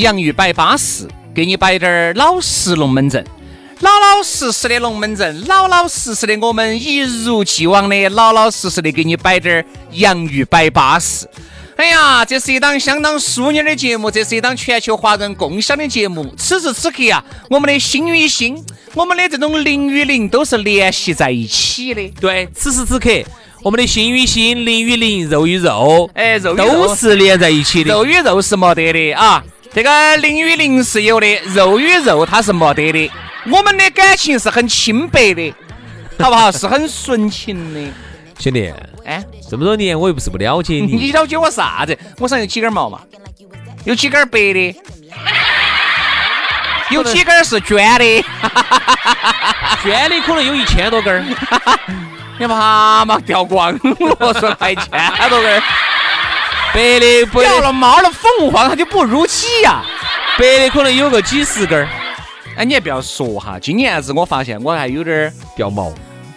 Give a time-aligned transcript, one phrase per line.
[0.00, 3.22] 洋芋摆巴适，给你摆点儿老实龙门阵，
[3.80, 11.28] 老老实实的龙门阵，老老实实的我们一如既往的老老实实的给你摆点儿洋芋摆巴适。
[11.76, 16.34] 哎呀，这是一档相当淑女的节目，这是一档全球华人共享的节目。
[16.36, 18.62] 此时此刻啊，我们的心与心，
[18.94, 22.08] 我们的这种灵与灵都是联系在一起的。
[22.20, 23.10] 对，此时此刻，
[23.62, 27.92] 我们的心与心，灵与灵，肉与肉，哎，肉都是连在一起的。
[27.92, 29.42] 肉与肉是没得的啊。
[29.72, 33.10] 这个灵与灵是有的，肉与肉它是没得的。
[33.50, 35.54] 我们的感情是很清白的，
[36.18, 36.50] 好不好？
[36.50, 37.80] 是很纯情的。
[38.38, 38.72] 兄弟，
[39.04, 41.96] 哎，这么多年我又不是不了解你，你了解我啥子？
[42.18, 43.00] 我上有几根毛嘛？
[43.84, 44.76] 有几根白的，
[46.90, 48.24] 有几根是捐的，
[49.84, 51.24] 捐的可能有一千多根儿。
[52.38, 53.78] 你把嘛掉光了，
[54.40, 54.90] 说还一千
[55.28, 55.62] 多根儿。
[56.72, 59.82] 白的不掉了毛的凤凰它就不如鸡呀，
[60.38, 61.88] 白的可能有个几十根儿。
[62.56, 65.92] 哎，你也不要说哈，今年子我发现我还有点儿掉毛，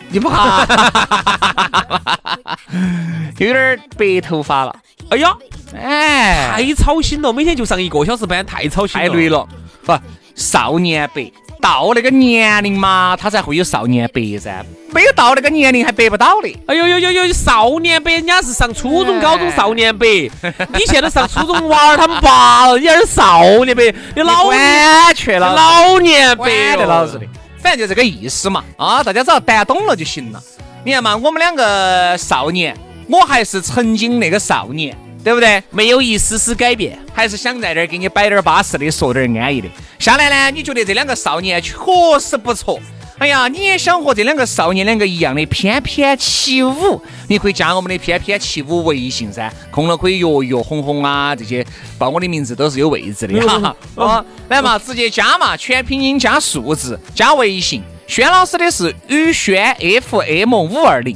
[0.10, 0.66] 你不怕，
[3.38, 4.76] 有点儿白头发了。
[5.10, 5.36] 哎呀，
[5.76, 9.48] 哎，太操心了，每天就上一个小时班，太操心太累了。
[9.86, 9.94] 不，
[10.36, 11.32] 少年白
[11.64, 14.66] 到那个年龄嘛，他才会有少年白噻。
[14.92, 16.54] 没有到那个年龄还白不到的。
[16.66, 20.06] 哎呦呦呦呦，少年白，人家是上初中、高中少年白，
[20.74, 27.26] 你现在上初中娃儿他们爸了，你还是少年白，你老 完全了，老年白的老子的，
[27.62, 28.62] 反正就这个意思嘛。
[28.76, 30.44] 啊，大家只要谈懂了就行了。
[30.84, 35.64] 你看嘛，我们两个少年，我还是曾经那个少年，对不对？
[35.70, 39.70] 没有一丝丝改变，还是想在这儿给你摆点巴适的，说点安逸的。
[40.04, 41.74] 下来呢，你觉得这两个少年确
[42.20, 42.78] 实不错。
[43.20, 47.02] 哎呀，你也想和这两个少年两个一样的翩翩起舞？
[47.30, 51.66] 你可以加我们的翩翩起舞微信噻，空了可以约一约红红啊，这些
[51.98, 53.74] 报我的名字都是有位置的哈。
[53.96, 57.82] 哦，来嘛，直接加嘛，全拼音加数字加微信。
[58.06, 61.16] 轩老师的是宇轩 FM 五二零，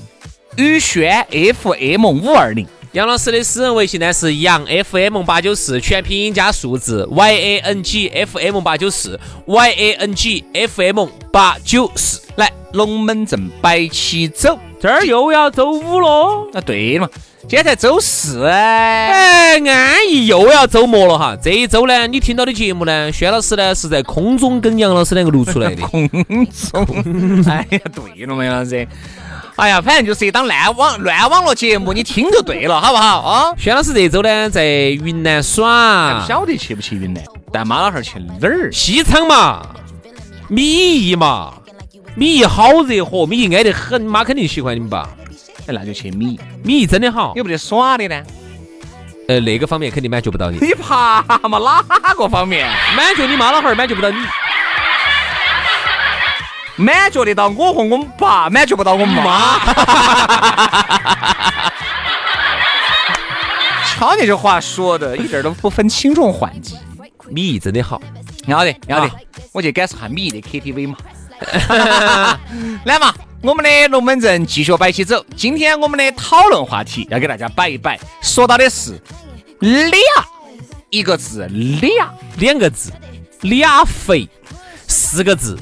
[0.55, 2.65] 宇轩 FM 五二零。
[2.93, 11.05] 杨老师的私人微信呢是杨 FM 八九四，全拼音加数字 Y A N G F M 八九四 Y A N G F M
[11.31, 12.21] 八九四。
[12.37, 16.47] 来，龙门阵摆起走，这儿又要周五了。
[16.53, 17.09] 啊，对了嘛，
[17.41, 21.37] 今天才周四哎，安逸又要周末了哈。
[21.41, 25.81] 这一周呢，你听到的节目呢，轩老师呢是在空中跟杨老师两个录出来的。
[25.87, 26.07] 空
[26.71, 28.87] 中， 哎呀，对了嘛，杨老师。
[29.57, 33.53] 哎呀，反正就是一档烂网乱网络节目，你听就对了，好不好啊？
[33.57, 38.71] 轩老师这周呢在云南耍，不晓得去不去云南，但妈老汉儿去哪儿？
[38.71, 39.65] 西昌嘛，
[40.47, 41.53] 米易嘛，
[42.15, 45.09] 米易好热和，米易挨得很，妈肯定喜欢你们吧？
[45.65, 47.33] 哎，那就去米易，米易真的好。
[47.35, 48.23] 有没得耍的呢？
[49.27, 50.59] 呃，那个方面肯定满足不到你。
[50.61, 51.83] 你怕嘛？
[52.03, 52.69] 哪个方面？
[52.95, 54.17] 满足你妈老汉儿，满足不到你。
[56.77, 59.59] 满足得到我和我们爸，满足不到我们妈。
[63.89, 66.77] 瞧你这话说的，一点都不分轻重缓急。
[67.29, 67.99] 米易真的好，
[68.45, 69.09] 要得要得，
[69.51, 70.97] 我去感受下米易的 KTV 嘛。
[72.85, 75.25] 来嘛，我们的龙门阵继续摆起走。
[75.35, 79.01] 今天我们的讨论话题要给大家摆一摆，说到的是
[79.59, 79.99] 俩
[80.91, 82.91] 一个字，俩两个字，
[83.41, 84.29] 俩肥
[84.87, 85.57] 四个字。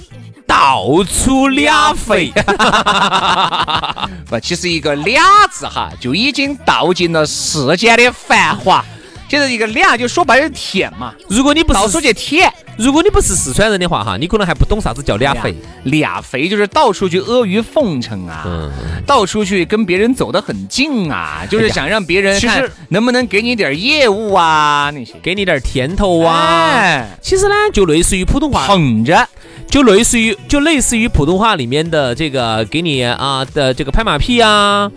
[0.56, 2.31] 到处俩肥，
[4.25, 5.22] 不，其实一个俩
[5.52, 8.84] 字哈，就已经道尽了世间的繁华。
[9.28, 12.50] 其实一个俩就说白了舔嘛，如果你不到处去舔。
[12.78, 15.56] 如果你不是四川人的话哈，你可能还不懂啥子叫俩肥。
[15.84, 18.69] 俩肥就是到处去阿谀奉承啊，嗯
[19.08, 25.13] 到处去跟别人走得很近啊，就是想让别人看能不能给你点业务啊那些。
[25.24, 26.36] 给你点儿甜头啊！
[26.74, 29.25] 哎其实呢，就类似于普通话，捧着，
[29.68, 34.90] 就类似于就类似于普通话里面的这个给你啊的这个拍马屁啊，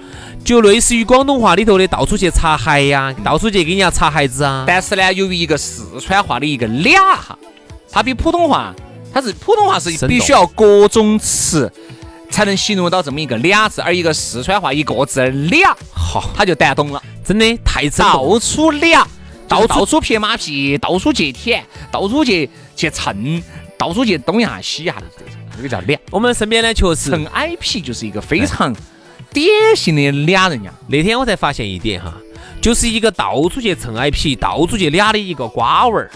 [0.45, 4.65] 就类似于广东话里头的到处去擦鞋呀、到处去给人家擦鞋子啊。
[4.67, 7.37] 但是呢，由于一个四川话的一个俩哈，
[7.91, 8.73] 它比普通话，
[9.13, 11.73] 它是普通话是必须要各种词
[12.31, 18.33] 才能形容到这么一个俩字，而一个四川话一个字俩，好，他就弹懂了，真的太生动。
[18.35, 19.05] 到处俩，
[19.49, 23.43] 到到处到处拍马屁，到处去舔，到处去去蹭，
[23.79, 25.99] 到处去东一下西一下的这种，这个叫俩。
[26.11, 28.75] 我们身边呢，确实蹭 IP 就是一个非常
[29.33, 30.73] 典型的俩人呀。
[30.89, 32.13] 那天我才发现一点哈，
[32.61, 36.11] 就是一个到处去蹭 IP、到处去俩的一个瓜娃儿，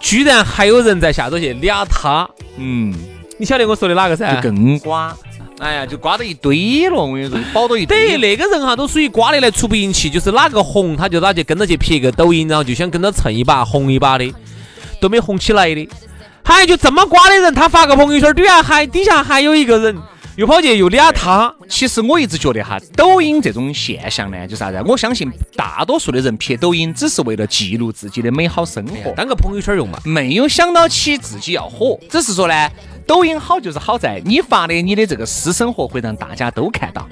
[0.00, 2.28] 居然还有人在下头去俩他。
[2.56, 2.92] 嗯，
[3.38, 4.34] 你晓得我说的哪个噻？
[4.34, 5.16] 就更瓜。
[5.58, 8.20] 哎呀，就瓜到一堆了，我跟你说，包到一堆等于。
[8.20, 14.30] 那个人哈，都属于瓜的来出不赢气，就是哪个红他就哪就跟着去拍个抖音，然后就想跟着蹭一把红一把的，
[15.00, 15.88] 都没红起来的。
[16.46, 19.96] 还就这么瓜的人，他发个朋友圈，底下还底下还有一个人
[20.36, 24.80] 又跑去又俩他，其实我一直觉得哈，抖音这种现象呢，就是啥子？
[24.86, 29.98] 我相信大多数的人拍抖音只是为了记录自己的美好生活，当个朋友圈用嘛。
[30.04, 31.98] 没有想到起自己要火。
[32.08, 32.70] 只是说呢，
[33.06, 37.08] 抖音好就是好在你发的你的这个私生活会让大家都看到，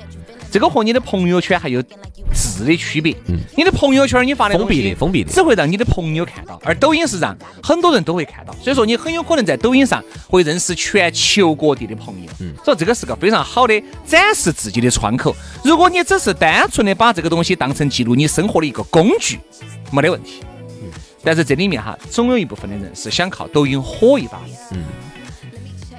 [0.51, 3.15] 这个和你的朋友圈还有质的区别。
[3.29, 12.31] 嗯你的朋友圈你发的封闭的封闭的只会让你的朋友看到，而抖音是让很多人都会看到，所以说你很有可能在抖音上会认识全球各地的朋友。
[12.41, 15.35] 嗯，所以这个是个非常好的展示自己的窗口。
[15.65, 19.39] 如果你只是单纯的把这个东西当成记录你生活的一个工具，
[19.93, 20.43] 没得问题。
[21.23, 24.45] 但是这里面哈，总有一部分的人是想靠抖音火一把的。
[24.73, 24.83] 嗯，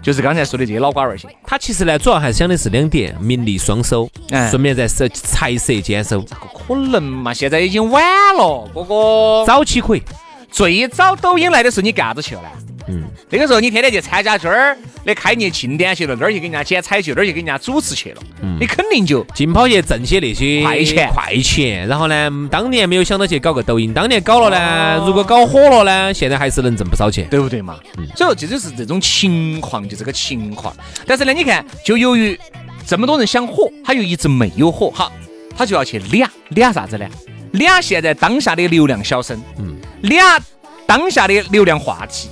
[0.06, 6.22] 就是刚才说的这些老瓜儿些，他其实呢，主要还想的是两点：名利双收，哎顺便再是财色兼收。
[6.22, 7.34] 咋个可能嘛？
[7.34, 8.04] 现在已经晚
[8.36, 9.44] 了，哥哥。
[9.48, 10.04] 早期可以，
[10.52, 12.50] 最早抖音来的时候，你干啥子去了呢？
[12.88, 18.22] 嗯，那个时候你天天去参加这儿的开业庆典去了，那儿去给人家剪彩去，那儿去给人家主持去了，
[18.60, 21.88] 你肯定就尽跑去挣些那些快钱快钱。
[21.88, 27.28] 然后呢，当年没有想到去搞个抖音，当年搞了呢，如果搞火了呢，现在还是能挣不少钱。
[27.30, 27.80] 对不对嘛？
[28.16, 30.76] 所以说这就是这种情况，就这个情况。
[31.08, 32.40] 但是呢，你看，就由于
[32.86, 35.12] 这么多人想火，他又一直没有火，好，
[35.58, 37.06] 他就要去俩俩啥子呢？
[37.52, 40.40] 俩现在当下的流量小生，嗯，俩
[40.86, 42.30] 当下的流量话题，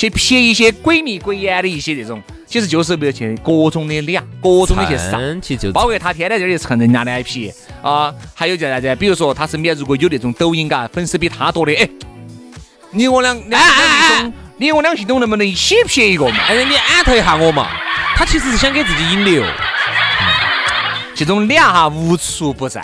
[0.00, 5.20] 去撇一些鬼迷鬼眼的一些这种，其实就是为了去各种的俩，各种的去上。
[5.42, 7.52] 其实就包括他天天在这里蹭人家的 IP
[7.82, 8.96] 啊，还有叫啥子？
[8.96, 11.86] 比如说他身边如果有那种抖音嘎粉丝比他多的，哎，
[12.92, 16.38] 你我俩两两系统，你我两系统能不能一起撇一个嘛？
[16.48, 17.68] 哎，你安特一下我嘛。
[18.16, 19.44] 他其实是想给自己引流，
[21.14, 22.82] 这种俩哈无处不在，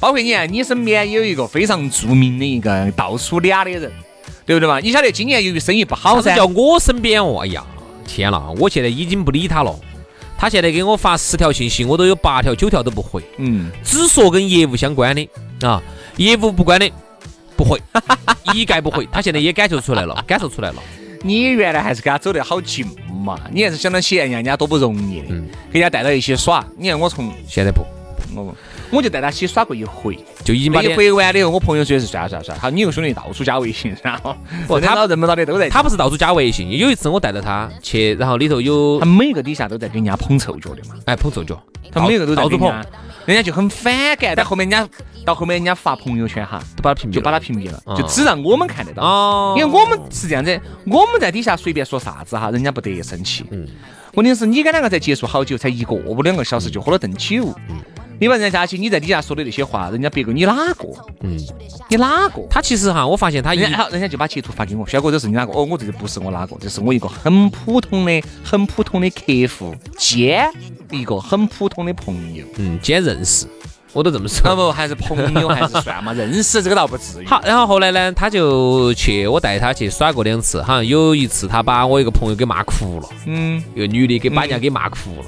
[0.00, 3.92] 包括你看你身边有一个非常著名的一个到处俩的人，
[4.48, 4.80] 对不对嘛？
[4.80, 7.40] 你晓得今年由于生意不好噻，叫我身边哦。
[7.42, 7.62] 哎呀，
[8.06, 9.78] 天呐，我现在已经不理他了。
[10.38, 15.28] 他现在给我发十条信息，我都有八条九条都不回，嗯，只说跟业务相关的
[15.60, 15.82] 啊，
[16.16, 16.90] 业务不关的
[17.56, 17.78] 不回，
[18.54, 19.06] 一概不回。
[19.12, 20.76] 他现在也感受出来了， 感受出来了。
[21.22, 22.86] 你原来还是跟他走得好近
[23.22, 26.64] 嘛，你还是想到起人家人家多不容易的，嗯给人家带到一起耍。
[26.78, 27.84] 你看我从现在不，
[28.34, 28.54] 我
[28.90, 30.18] 我就带他一起耍过一回。
[30.44, 35.68] 就已经把那一脸回完了以后，我朋友说是算了算了算了，好，你有兄弟到处加微信，然后不他认到认不到的都在。
[35.68, 36.70] 他不是到处加微信。
[36.70, 42.72] 有一次我带着他去，然后里头有他每个底下都在给人家捧臭脚的嘛，哎捧臭脚，他每个都在到处捧
[43.26, 44.34] 人家，，就很反感。
[44.34, 44.88] 但后面人家
[45.24, 49.02] 到后面人家发朋友圈哈，都把他屏蔽，就把他屏蔽了，哦就只让我们看得到。
[49.02, 53.44] 哦，因为我们是这样子，我们在底下随便说啥子哈，人家不得生气。
[53.50, 53.66] 嗯
[54.14, 57.54] 问题是你跟两个才接触好久，才一个不两个小时就喝了顿酒。
[57.68, 57.76] 嗯
[58.20, 60.88] 你把人家加起，你在底下说的那些话，人家别个你哪个？
[61.20, 61.36] 嗯，
[61.88, 62.42] 你哪个？
[62.50, 65.52] 他其实哈，我发现他一人家好，人家就把截图发给我，轩哥，这是你哪个？
[65.52, 69.22] 哦，我这个不是我哪个，这是我一个很普通的、很普通的客
[69.54, 70.50] 户兼
[70.90, 72.44] 一个很普通的朋友。
[72.56, 73.46] 嗯，兼认识，
[73.92, 74.56] 我都这么那说。
[74.56, 76.12] 不还是朋友还是算嘛？
[76.12, 77.26] 认识这个倒不至于。
[77.26, 85.26] 好，然后后来呢，他就去我带他去耍过两次，好像有一次他把我一个朋友给骂哭了，嗯，一个女的给把人家给骂哭了。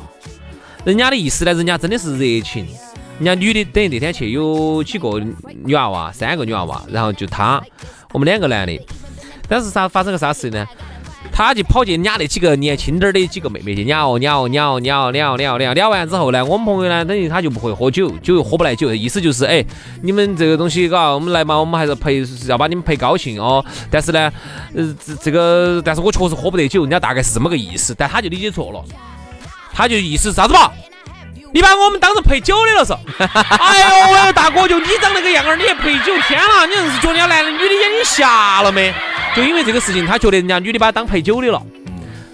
[0.84, 2.66] 人家的意思呢，人家真的是热情。
[3.18, 5.20] 人家女的等于那天去有几个
[5.62, 7.62] 女娃娃，三个女娃娃，然后就他，
[8.12, 8.80] 我们两个男的。
[9.46, 10.66] 但是啥发生个啥事情呢？
[11.32, 19.64] 他就跑去撵那几个年轻点儿的几个妹妹去撵哦撵哦撵哦撵哦撵哦撵哦撵哦撵完之后呢，我们朋友呢，等于他就不会喝酒，酒又喝不来酒，意思就是哎，
[20.02, 23.64] 你们这个东西嘎，我们来嘛，我们还是陪要把你们陪高兴哦。
[23.90, 24.32] 但是呢，
[24.74, 28.82] 呃这这个，但是我确实喝不得酒，人家大概是这么个意思，但他就理解错了，
[29.80, 30.70] 他就意思啥子嘛？
[31.54, 32.92] 你把我们当成陪酒的了是？
[33.24, 36.12] 哎呦喂，大哥，就你长那个样儿，你还陪酒？
[36.28, 38.92] 天啦，你硬是觉得人家男的女的眼睛瞎了没？
[39.34, 41.62] 就因为这个事情，他觉得人家女的把他当陪酒的了。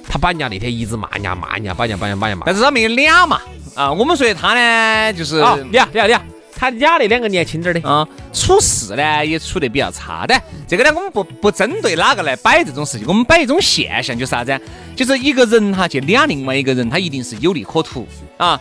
[0.08, 2.46] 他把人家那天一直骂人家骂人家，把人家把人家把人家骂。
[2.46, 3.40] 但是他没有俩嘛。
[3.76, 6.20] 啊，我们说他呢，就是啊，俩俩俩，
[6.58, 10.34] 他俩那两个年轻点的啊，处事呢也处得比较差的。
[10.66, 14.58] 这个呢，我们不不针对哪个来摆这种事情，我们摆一种现象，就是啥子？
[14.96, 18.08] 就是一个人哈去俩另外一个人，他一定是有利可图
[18.38, 18.58] 啊。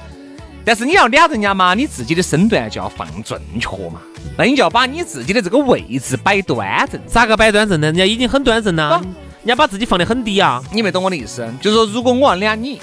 [0.66, 4.02] 但是你要俩人家嘛，你自己的身段就要放正确嘛，
[4.36, 7.00] 那你就要把你自己的这个位置摆端正。
[7.08, 7.88] 咋个摆端正呢？
[7.88, 9.00] 人家已经很端正了，
[9.44, 10.62] 人家把自己放得很低啊。
[10.74, 11.48] 你没懂我的意思？
[11.62, 12.82] 就是说，如果我要俩你，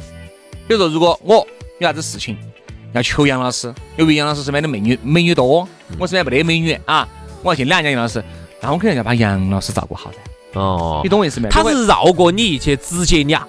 [0.69, 1.47] 比如说，如果我
[1.81, 2.37] 有啥子事情
[2.93, 5.69] 要求杨老师，由于杨老师身边的美女美女多，
[5.99, 7.09] 我身边没得美女啊，
[7.43, 8.23] 我要去揽人家杨老师，
[8.61, 10.61] 那我肯定要把杨老师照顾好噻。
[10.61, 11.49] 哦，你懂我意思没？
[11.49, 13.47] 他是绕过你去直接俩。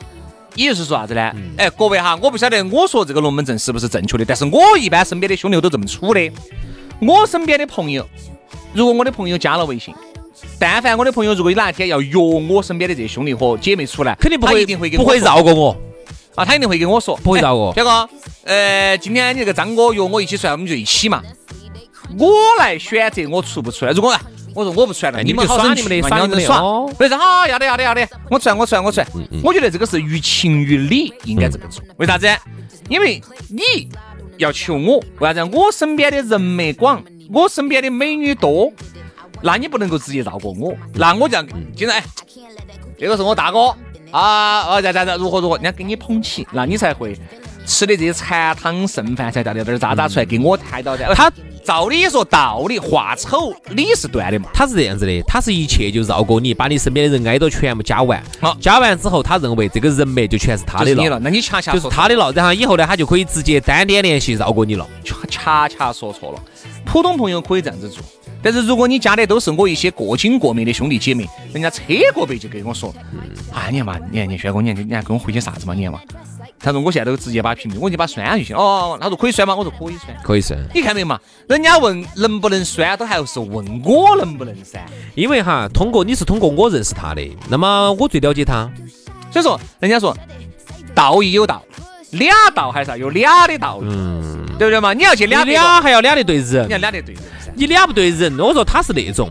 [0.55, 1.31] 也就是说啥子呢？
[1.57, 6.31] 哎，各位哈，我不晓得我说这个龙门阵是不是正确的，但是我一般身边的兄弟都这么处的。
[6.99, 8.07] 我身边的朋友，
[8.71, 9.95] 如果我的朋友加了微信，
[10.59, 15.75] 但凡我的朋友如果有哪一天要约我身边的这些兄弟和姐妹出来，肯定不会一定会不会绕过我
[16.35, 17.71] 啊，他一定会跟我说，不会绕过。
[17.73, 18.09] 表哥，
[18.45, 21.21] 呃，今天你这个张哥约我一起出来，我们就一起嘛。
[22.17, 23.91] 我来选择我出不出来。
[23.91, 24.15] 如果
[24.55, 26.61] 我说我不出来了，你们好耍你们的，耍你们的耍。
[26.99, 27.17] 为啥？
[27.17, 29.07] 好，要得要得要得，我出来我出来我出来。
[29.43, 31.83] 我觉得这个是于情于理应该这么做。
[31.97, 32.27] 为啥子？
[32.89, 33.89] 因为你
[34.37, 35.43] 要求我，为啥子？
[35.53, 38.71] 我身边的人脉广，我身边的美女多，
[39.41, 41.43] 那你不能够直接绕过我，那我就要
[41.75, 42.03] 经常哎，
[42.99, 43.75] 这个是我大哥
[44.13, 47.17] 啊，哦咋咋咋如何如何，人家给你捧起，那你才会
[47.65, 51.15] 吃的这些残汤剩饭才掉点点渣渣出来给我抬到的。
[51.15, 51.31] 他。
[51.63, 54.49] 照理说，道理话丑理是断的嘛。
[54.53, 58.21] 他是这样子的，他是一切就绕过你，把你身边的人挨到全部加完。
[58.39, 61.19] 好，加完之后，他认为这个人脉就全是他的了。
[61.19, 62.31] 那你恰恰就是他的了。
[62.33, 64.87] 然后以后呢，他就可以直接单点联系绕过你了。
[65.29, 66.39] 恰恰说错了。
[66.85, 68.03] 普通朋友可以这样子做，
[68.41, 71.81] 但是如果你加的都是我一些过亲过面的兄弟姐妹，人家车
[72.13, 72.93] 过背就跟我说
[73.51, 75.73] ：“啊，你看嘛，你看你轩哥，你看你还跟我回些啥子嘛？
[75.73, 75.99] 你看嘛。”
[76.63, 79.53] 他说：“我现在都直接把屏蔽，我就把删下就行。”哦，他说可以删吗？
[79.53, 80.57] 我说可以删，可以删。
[80.73, 81.19] 你看没嘛？
[81.47, 84.81] 人家问能不能删，都还是问我能不能删。
[85.13, 88.71] 因为哈，通过你是通过我认识他的，那么我最了解他。
[89.29, 90.15] 所以说，人家说
[90.95, 91.61] 道义有道，
[92.11, 94.93] 俩道还是要有俩的道理，嗯，对不对嘛？
[94.93, 97.23] 你要去俩俩还要俩的对人，你要俩的对人，
[97.55, 99.29] 你俩不对人，我说他是那种。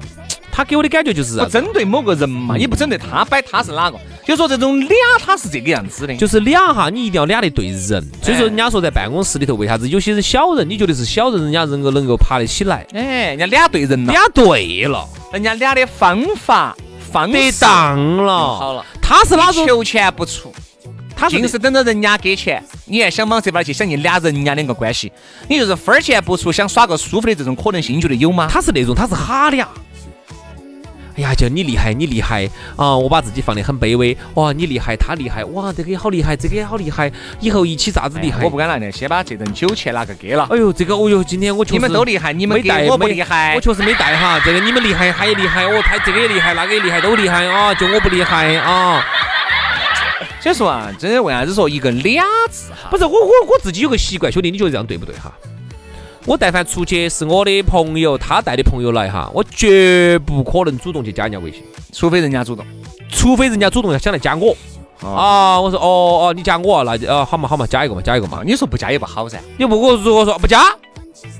[0.55, 8.07] 他给我的感觉就是不针对某个人嘛，也不针对他摆他是哪个，就说这种俩他是这个样子的，就是俩哈，你一定要俩的对人。
[8.23, 12.87] 所以说人家说在办公室里头，为啥子有些人小人，你觉得是小人，人家能够能够爬得起来？
[12.93, 16.77] 哎，人家俩对人了，俩对了，人家俩的方法
[17.11, 18.85] 方得当了，好了。
[19.01, 20.53] 他是哪种求钱不出，
[21.17, 25.11] 他硬是等着人家给钱，你还想往这边去想你俩人家两个关系，
[25.49, 28.49] 你就是分钱不出，想耍个舒服的这种可能性，你觉得有吗？
[28.51, 29.67] 他是那种，他是哈俩。
[31.17, 32.97] 哎呀，就你厉害，你厉害啊！
[32.97, 34.17] 我把自己放得很卑微。
[34.35, 35.45] 哇，你厉害，他厉害。
[35.45, 37.13] 哇，这个也好厉害，这个也好厉害。
[37.41, 38.43] 以后一起咋子厉害？
[38.43, 40.49] 我不敢拿的，先把这顿酒钱拿个给了。
[40.51, 43.55] 哎呦，这个，哦呦，今天我确实你们都厉害，你们没带，我不厉害。
[43.55, 44.41] 我确实没带哈。
[44.45, 45.65] 这个你们厉害，他也厉害。
[45.65, 47.75] 哦，他这个也厉害，那个也厉害，都厉害啊！
[47.75, 49.05] 就我不厉害啊。
[50.41, 52.89] 所以说啊，真的为啥子说一个俩字哈？
[52.91, 55.31] 不是我，我我自己有个习惯，兄弟，你觉得这样对不对哈？
[56.25, 61.63] 我但凡出去是我的朋友，他带的朋友来哈，我绝不可能主动去加人家微信，
[61.93, 62.65] 除非人家主动，
[63.09, 64.57] 除非人家主动要想来加我。
[65.05, 68.41] 啊，我说哦哦，你加我，那就哦好嘛好嘛，加一个嘛，加一个嘛。
[68.47, 69.41] 你说不加也不好噻。
[69.59, 70.63] 你不我如果说不加，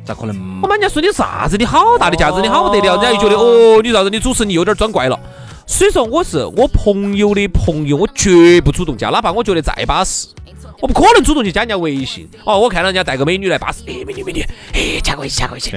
[0.05, 0.37] 咋可能？
[0.61, 1.57] 我们人家说你啥子？
[1.57, 4.11] 你好大的架子，你好不得了，人家又觉得哦，你啥子？
[4.11, 5.17] 你主持你有点装怪了。
[5.65, 10.27] 所以说我是我朋友的朋友，我绝不主动加，哪怕我觉得再巴适。
[10.83, 14.43] 我不可能主动去加人家微信哦，我看到人家带个美女来巴适，哎，美女美女，
[14.75, 15.73] 哎，加个微信加个微信。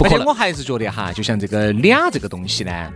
[0.00, 2.92] 而且我还是觉得哈，就像这个俩这个东西呢，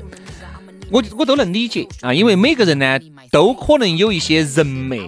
[0.90, 2.98] 我我都能理解啊，因为每个人呢
[3.30, 4.98] 都可能有一些人脉。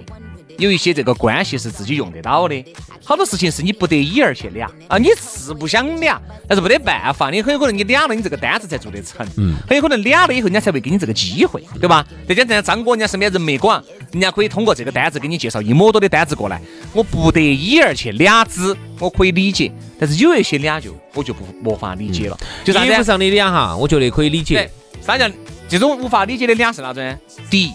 [0.57, 2.65] 有一些这个关系是自己用得到的，
[3.03, 12.05] 好多事情是你不得已而去俩啊，你是不想俩，但是没得办法，你很有可能你俩了，你这个单子才做得成，嗯，很有可能俩了以后，人家才会给你这个机会，对吧？
[12.27, 16.61] 再加上张哥，人家身边人脉广，人家可以通过这个单子给你介绍一模多的单子过来，
[16.93, 24.69] 我不得已而去俩子，我可以理解，但是有一些俩就我就不没法理解了，就衣服上的俩哈，我觉得可以理解。
[25.05, 25.29] 啥叫
[25.69, 27.17] 这种无法理解的俩是哪种？
[27.49, 27.71] 第一。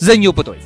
[0.00, 0.56] 人又不对。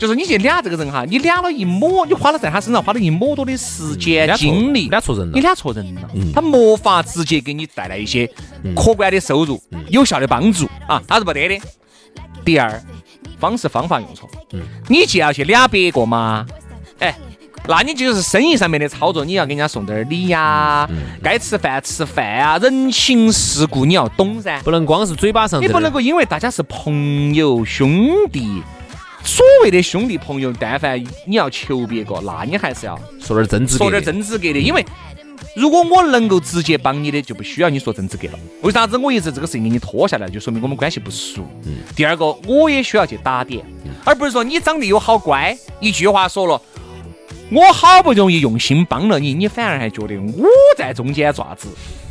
[0.00, 5.32] 就是你去俩这个人哈，你俩了一抹，你花了在他身上花了一抹多的时间精力，俩错人了。
[5.34, 8.26] 你俩错人了，他没法直接给你带来一些
[8.74, 10.66] 可观的收入、有效的帮助。
[10.88, 11.60] 啊，他是不得的。
[12.46, 12.82] 第二，
[13.38, 14.26] 方式方法用错，
[14.88, 16.46] 你既要去俩别个嘛，
[16.98, 17.14] 哎，
[17.68, 20.88] 那你就是生意上面的操作，你要给人家送点儿礼呀，
[21.22, 24.62] 该吃饭吃饭啊，人情世故你要懂噻。
[24.64, 25.60] 不能光是嘴巴上。
[25.60, 28.62] 你不能够因为大家是朋友兄弟，
[29.22, 34.84] 所谓的兄弟朋友，但凡你要求别个，那你还是要说点真资格说点，真资格的，因为
[35.54, 38.38] 如果我能够直接帮你的，就不需要你说真资格了。
[38.62, 41.46] 为啥子我一直这个事情给你拖下来，就说明我们关系不熟。
[41.94, 43.64] 第二个，我也需要去打点，
[44.04, 46.60] 而不是说你长得又好乖，一句话说了。
[47.52, 50.46] 我好不容易用心帮了你，你反而还觉得我
[50.78, 51.66] 在中间爪子，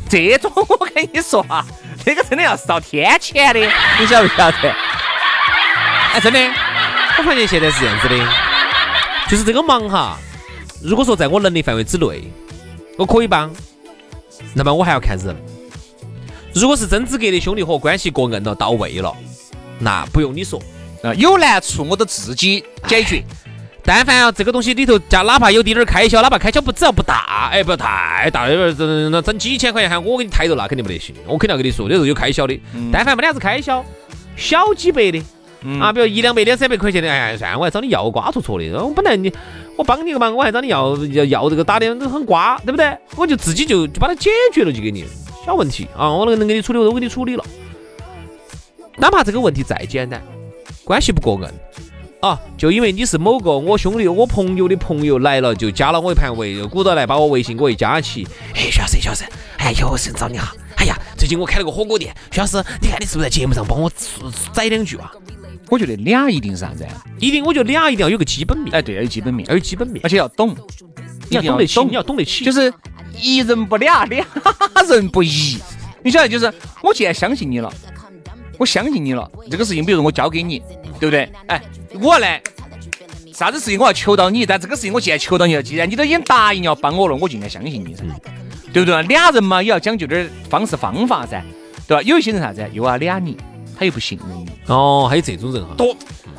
[0.06, 1.64] 这种我跟你说啊，
[2.04, 3.60] 这个真的要是遭天谴的，
[3.98, 4.68] 你晓不晓得？
[6.12, 6.38] 哎，真的，
[7.18, 8.16] 我发现现在是这样子的，
[9.28, 10.18] 就是这个忙哈，
[10.82, 12.30] 如果说在我能力范围之内，
[12.96, 13.50] 我可以帮，
[14.54, 15.36] 那么我还要看人。
[16.54, 19.14] 如果是真资格的兄弟伙，关系过硬了，到位了，
[19.78, 20.60] 那不用你说。
[21.02, 23.22] 啊，有难处我都自己解决。
[23.82, 31.14] 但凡啊这个东西里头加，哪怕有滴点儿开销，哪怕开销不只要不大，哎，不要太大，那边整那整几千块钱，喊我给你抬头，那肯定不得行。
[31.26, 32.60] 我肯定要跟你说，这是有开销的。
[32.92, 33.82] 但凡没得啥子开销，
[34.36, 35.22] 小几百的
[35.80, 38.84] 啊，比如一两百、两三百块钱的，哎，算我还找你要瓜戳戳的。
[38.84, 39.32] 我本来你
[39.76, 42.96] 我帮你个忙，我还找你要要要这个打的都很瓜，对不对？
[43.16, 45.04] 我就自己就就把它解决了，就给你
[45.44, 47.44] 小问题啊，我能能给你处理，我都给你处理了。
[48.96, 50.22] 哪怕这个问题再简单，
[50.84, 51.48] 关系不过硬。
[52.20, 58.28] 啊，就因为你是某个我兄弟、我朋友的朋友来了，就加了我一盘微，鼓捣来把我微信给我一加起。
[58.54, 59.24] 哎，徐老师，徐老师，
[59.56, 60.52] 哎，有事找你哈。
[60.76, 63.90] 哎呀，最近我开了个火锅店，徐老师，你看你是不是在节目上帮我
[64.52, 65.10] 宰两句啊？
[65.70, 67.02] 我觉得俩一定是啥子啊？
[67.18, 70.54] 一定，我觉得俩一定要有个基本面，哎，对，要有基本面，要有基本面而，且要懂，
[71.28, 72.72] 你要懂得起，你要懂得起，就是
[73.20, 74.26] 一人不俩，俩
[74.88, 75.58] 人不一。
[76.02, 77.72] 你晓得，就是我既然相信你了，
[78.58, 80.60] 我相信你了，这个事情，比如说我交给你，
[80.98, 81.30] 对不对？
[81.46, 81.62] 哎，
[82.00, 82.26] 我呢，
[83.32, 88.02] 啥子事情我要求到你，但这个事情我既然求到你了，既然你都已经答应要帮我了，我就应该相信你噻，
[88.72, 89.02] 对不对？
[89.04, 91.42] 俩人嘛，也要讲究点儿方式方法噻，
[91.86, 92.02] 对吧？
[92.02, 93.36] 有一些人啥子，又要俩你，
[93.80, 95.96] 他又不信任你，哦，还有这种人哈，多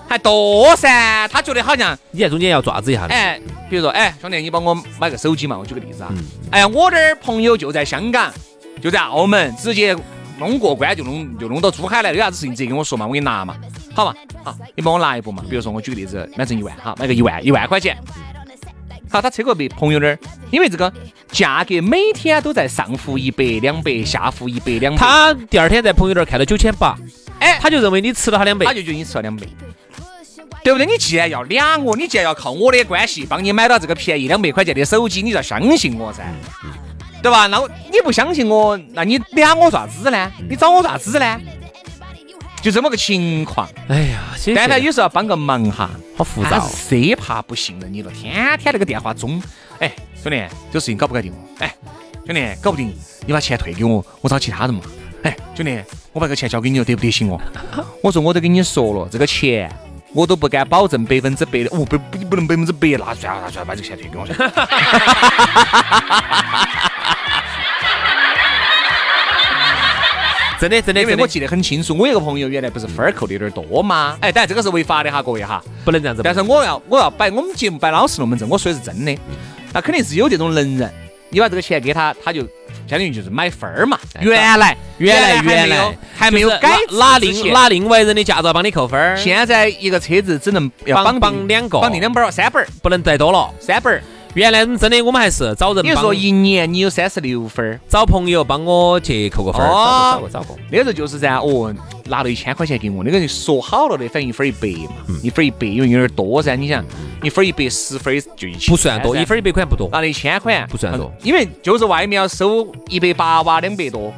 [0.08, 1.98] 还多噻，他觉得好像。
[2.12, 3.08] 你在中间要爪子一下。
[3.08, 5.58] 哎，比如说，哎，兄弟，你帮我买个手机嘛？
[5.58, 6.14] 我举个例子啊。
[6.52, 8.32] 哎呀，我这儿朋友就在香港，
[8.80, 9.98] 就在澳门，直接
[10.38, 13.56] 弄过关就弄就弄到珠海来，有啥子事情直接跟我说嘛，我给你拿嘛，
[13.96, 14.14] 好嘛？
[14.44, 15.44] 好，你帮我拿一部嘛。
[15.50, 17.98] 比如说，我举个例子，买成一万，好，买个一万一万块钱。
[19.10, 20.20] 好，他车过被朋友那儿，
[20.52, 20.94] 因为这个
[21.32, 26.96] 价格每天都在上浮一百两百，下浮一百两百，他第二天在朋友那儿看到九千八，
[27.42, 28.74] 哎，他就认为你吃了他两百他。
[28.74, 29.46] 就觉得你吃了两百，
[30.64, 30.86] 对不对？
[30.86, 36.24] 你既然要俩我，你既然要靠我的关系帮你买到这个便宜两百块钱的手机，你就要相信我噻，
[37.22, 37.48] 对吧？
[37.48, 40.32] 那我你不相信我，那你俩我咋子呢？
[40.48, 41.42] 你找我咋子呢？
[42.62, 43.68] 就这么个情况。
[43.88, 44.22] 哎呀，
[44.56, 49.42] 但凡有时候要帮个忙哈，好复杂是生怕不信任你了，天天那个电话中，
[49.80, 50.38] 哎，兄弟，
[50.70, 51.34] 这个事情搞不搞定？
[51.58, 51.76] 哎，
[52.24, 52.94] 兄弟，搞不定，
[53.26, 54.82] 你把钱退给我，我找其他人嘛。
[55.24, 55.80] 哎，兄弟，
[56.14, 57.40] 我把这个钱交给你了，得不得行哦？
[58.02, 59.72] 我说我都跟你说了，这个钱
[60.14, 64.26] 我都不敢保证百分之百的，哦，不不不能百分之百，那算了，那算了，把这个钱退给我。
[70.60, 74.16] 真的真的真的因为我记得很清楚，我有个朋友原来不是分儿扣的有点多吗？
[74.22, 75.64] 哎，当然这个是违法的哈，各位哈。
[75.84, 76.22] 不能这样子。
[76.24, 79.18] 但是我要我要摆我们节目摆老实龙门阵，我说的是真的，
[79.74, 80.94] 那肯定是有这种能人，
[81.30, 82.48] 你把这个钱给他，他就
[82.92, 83.98] 相当于就是买分儿嘛。
[84.20, 93.50] 原来原来原来还没有改拿另拿另外人的驾照帮你扣分儿，现在一个车子只能要绑绑绑两个绑定两本儿、三本儿、不能再多了。
[93.62, 94.04] 三本儿。
[94.34, 100.14] 原来真的我们还是找人帮比如说一年你有三十六分儿，找朋友帮我去扣个分儿，哦。
[100.14, 100.60] 找过找过找过。
[100.72, 101.74] 那时候就是噻，哦，
[102.06, 105.20] 拿了一千块钱给我，那个人说好了的，反正一分儿一百嘛，嗯。
[105.22, 106.56] 一分儿一百，因为有点多噻。
[106.56, 106.84] 你想，
[107.22, 109.90] 一分儿一百，十分儿就一千，不算多，一分儿一百块不多。
[109.92, 111.12] 拿了一千块，不算多。
[111.20, 111.28] 嗯。
[111.28, 114.14] 因为就是外面要收一百八哇两百多。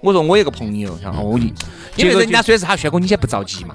[0.00, 1.54] 我说我有个朋友，像哦你，
[1.94, 3.74] 因为人家虽然是他轩哥，你先不着急嘛，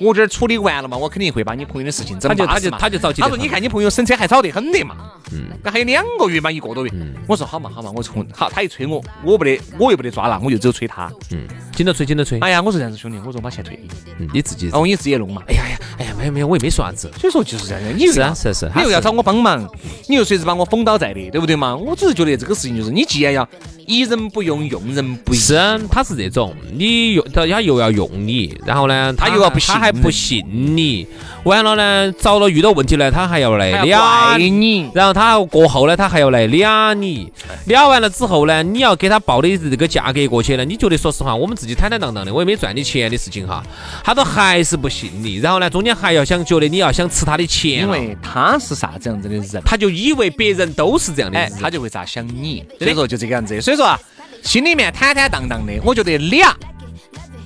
[0.00, 4.96] 我这儿处理完了嘛，我肯定会把你朋友的事情整他就他就他就着急他说你看你朋友审车还早得很的嘛，
[5.32, 6.92] 嗯，那还有两个月嘛，一个多月。
[7.26, 11.10] 我说好嘛好嘛，我从好他一催我，我不得我又不得抓了，我就只有催他。
[11.32, 12.38] 嗯，紧着催，紧着催。
[12.40, 14.70] 哎呀，我说这样子兄弟，我说我把钱退给你，嗯你自己。
[14.72, 15.42] 哦你自己弄嘛。
[15.48, 17.10] 哎呀呀，哎呀，没有没有，我也没说啥子。
[17.18, 19.68] 所以说就是这样，你又要是啊是是，你又要找我帮忙，
[20.08, 21.74] 你又随时把我封倒在的，对不对嘛？
[21.74, 23.48] 我只是觉得这个事情就是，你既然要
[23.86, 25.36] 疑人不用，用人不疑。
[25.36, 25.54] 是，
[25.90, 31.06] 他是这种，你用他他又要用你，然后呢，他又要不信他还不信你，
[31.44, 37.32] 完了呢，遭了遇到问题呢，他还要来还要俩你，然后他过后呢，他还要来俩你，
[37.66, 43.62] 俩完了之后呢，你要给他报的这个价格过去呢，你觉得说实话，我们自己坦坦荡荡的，我也没赚你钱的事情哈，
[44.02, 53.60] 他都还是不信你，然后呢，中间还要想觉得你要想吃他的钱，因为他是啥子样子的人，他就以为别人都是这样的他就会咋想你，所以说就这个样子。
[53.60, 54.00] 所以说啊，
[54.42, 56.56] 心里面坦坦荡荡的，我觉得俩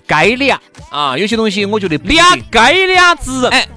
[0.06, 3.68] 该俩啊，有些东西我觉得俩该俩之人，哎，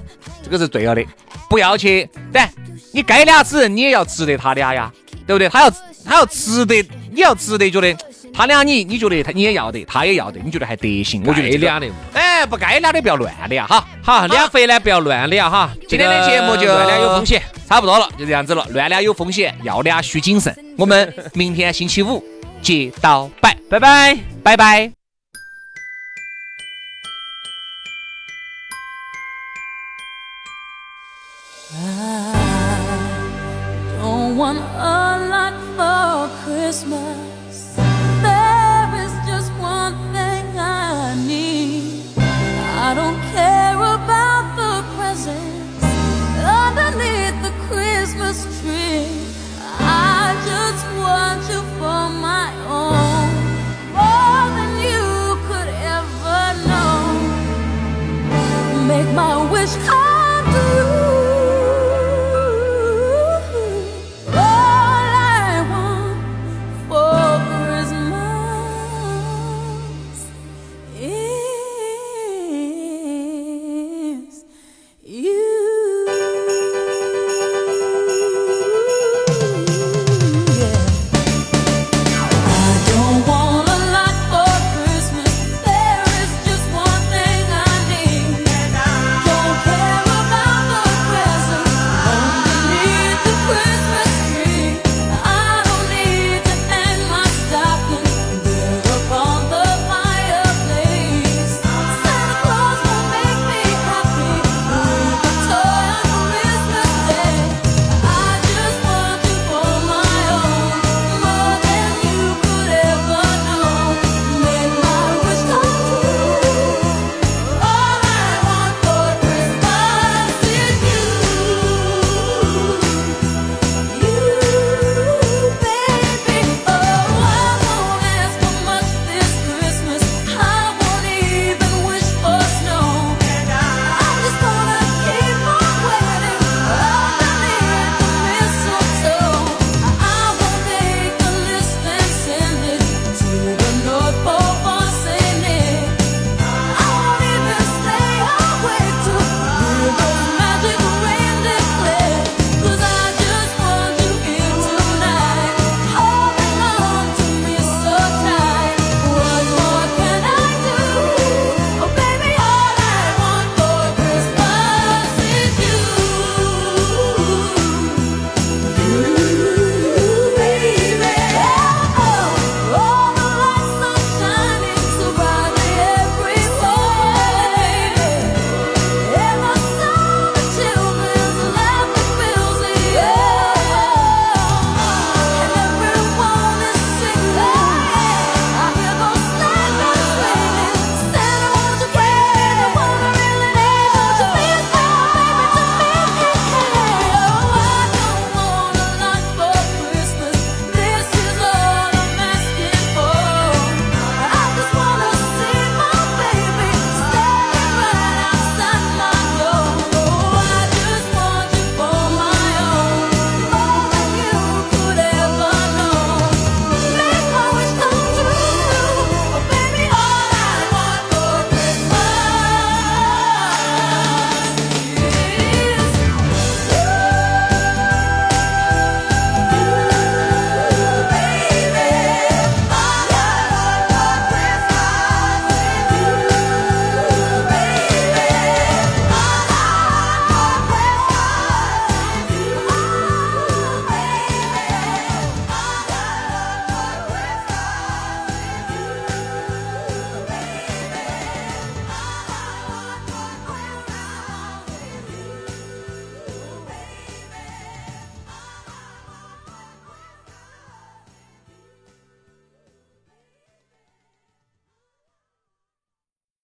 [0.42, 1.04] 这个是对了的，
[1.48, 2.50] 不要去，但
[2.92, 4.92] 你该俩之人，你也要值得他俩呀，
[5.26, 5.48] 对不对？
[5.48, 5.70] 他要
[6.04, 7.96] 他要值得，你要值得觉得
[8.32, 11.22] 他俩你你觉得他你也要得，他也要得，你觉得还得行？
[11.26, 13.86] 我觉得俩的，哎，不该俩的不要乱俩哈。
[14.02, 18.66] 好，俩肥呢不要乱俩哈，今天的节目就乱俩有风险。，差不多了，就这样子了。
[18.70, 20.54] 乱俩有风险，要俩需谨慎。
[20.76, 22.22] 我们明天星期五
[22.64, 24.90] 接到拜拜拜拜拜拜。